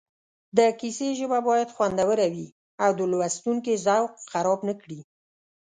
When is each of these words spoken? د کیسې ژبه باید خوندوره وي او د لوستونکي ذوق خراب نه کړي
د 0.57 0.59
کیسې 0.79 1.09
ژبه 1.19 1.39
باید 1.49 1.73
خوندوره 1.75 2.27
وي 2.33 2.47
او 2.83 2.91
د 2.99 3.01
لوستونکي 3.11 3.73
ذوق 3.85 4.11
خراب 4.31 4.59
نه 4.67 4.73
کړي 4.81 4.99